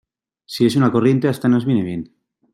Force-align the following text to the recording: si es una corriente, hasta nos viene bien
si 0.47 0.65
es 0.65 0.75
una 0.75 0.91
corriente, 0.91 1.27
hasta 1.27 1.47
nos 1.47 1.63
viene 1.63 1.83
bien 1.83 2.15